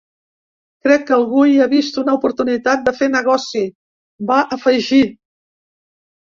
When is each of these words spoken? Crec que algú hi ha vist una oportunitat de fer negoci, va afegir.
Crec 0.87 1.03
que 1.09 1.13
algú 1.17 1.43
hi 1.49 1.59
ha 1.61 1.67
vist 1.73 1.99
una 2.03 2.15
oportunitat 2.21 2.83
de 2.89 2.95
fer 3.03 3.11
negoci, 3.19 3.65
va 4.33 4.41
afegir. 4.59 5.05